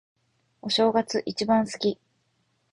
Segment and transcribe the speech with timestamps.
[0.63, 1.99] お正月、一番好き。